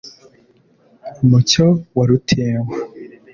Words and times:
mucyo 1.29 1.65
wa 1.95 2.03
rutinywa 2.09 2.75